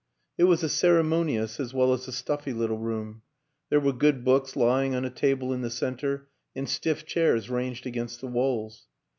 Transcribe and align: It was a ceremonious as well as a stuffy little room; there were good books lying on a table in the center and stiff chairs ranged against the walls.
It 0.35 0.45
was 0.45 0.63
a 0.63 0.67
ceremonious 0.69 1.59
as 1.59 1.75
well 1.75 1.93
as 1.93 2.07
a 2.07 2.11
stuffy 2.11 2.53
little 2.53 2.79
room; 2.79 3.21
there 3.69 3.79
were 3.79 3.93
good 3.93 4.25
books 4.25 4.55
lying 4.55 4.95
on 4.95 5.05
a 5.05 5.11
table 5.11 5.53
in 5.53 5.61
the 5.61 5.69
center 5.69 6.27
and 6.55 6.67
stiff 6.67 7.05
chairs 7.05 7.51
ranged 7.51 7.85
against 7.85 8.19
the 8.19 8.25
walls. 8.27 8.87